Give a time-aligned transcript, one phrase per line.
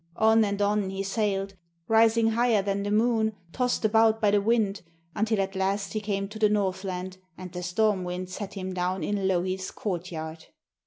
[0.15, 1.53] On and on he sailed,
[1.87, 4.81] rising higher than the moon, tossed about by the wind,
[5.15, 9.03] until at last he came to the Northland and the storm wind set him down
[9.03, 10.47] in Louhi's courtyard.